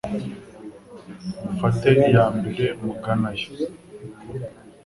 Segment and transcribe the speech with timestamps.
[1.45, 3.49] mufate iya mbere mugana yo